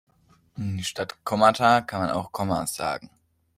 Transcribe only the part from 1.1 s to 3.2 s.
Kommata kann man auch Kommas sagen.